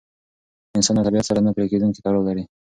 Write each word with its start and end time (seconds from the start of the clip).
انسان 0.77 0.95
له 0.97 1.05
طبیعت 1.07 1.25
سره 1.29 1.39
نه 1.45 1.51
پرېکېدونکی 1.57 2.03
تړاو 2.05 2.27
لري. 2.29 2.43